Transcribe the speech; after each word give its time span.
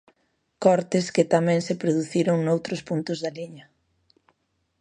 Cortes 0.63 1.05
que 1.15 1.29
tamén 1.33 1.59
se 1.67 1.75
produciron 1.81 2.37
noutros 2.41 2.81
puntos 2.89 3.17
da 3.23 3.31
liña. 3.37 3.65